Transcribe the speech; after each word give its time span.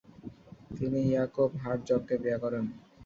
তিনি 0.75 0.99
ইয়াকভ 1.09 1.51
হারজগকে 1.63 2.15
বিয়ে 2.23 2.37
করেন। 2.43 2.65